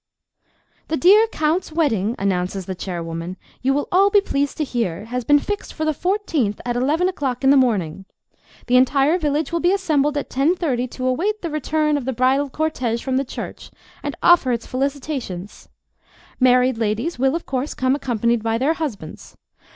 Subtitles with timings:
[0.87, 5.23] "The dear Count's wedding," announces the chairwoman, "you will all be pleased to hear, has
[5.23, 8.05] been fixed for the fourteenth, at eleven o'clock in the morning.
[8.65, 12.13] The entire village will be assembled at ten thirty to await the return of the
[12.13, 13.69] bridal cortège from the church,
[14.01, 15.69] and offer its felicitations.
[16.39, 19.37] Married ladies, will, of course, come accompanied by their husbands.